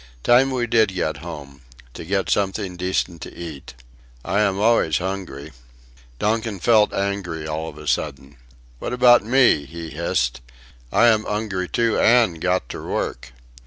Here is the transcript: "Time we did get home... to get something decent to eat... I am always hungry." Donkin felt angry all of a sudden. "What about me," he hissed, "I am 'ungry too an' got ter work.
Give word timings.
"Time 0.23 0.49
we 0.49 0.65
did 0.65 0.95
get 0.95 1.17
home... 1.17 1.61
to 1.93 2.03
get 2.03 2.27
something 2.27 2.75
decent 2.75 3.21
to 3.21 3.35
eat... 3.37 3.75
I 4.25 4.39
am 4.39 4.57
always 4.59 4.97
hungry." 4.97 5.51
Donkin 6.17 6.59
felt 6.59 6.91
angry 6.91 7.45
all 7.47 7.69
of 7.69 7.77
a 7.77 7.87
sudden. 7.87 8.37
"What 8.79 8.93
about 8.93 9.23
me," 9.23 9.67
he 9.67 9.91
hissed, 9.91 10.41
"I 10.91 11.05
am 11.05 11.27
'ungry 11.27 11.69
too 11.69 11.99
an' 11.99 12.39
got 12.39 12.67
ter 12.67 12.81
work. 12.81 13.31